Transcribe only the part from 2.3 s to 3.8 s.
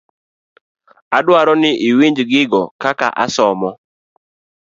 gigo kaka asomo.